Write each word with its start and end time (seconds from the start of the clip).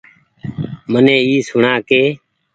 مني 0.91 1.15
اي 1.27 1.35
سوڻآ 1.49 1.73
ڪي 1.89 2.01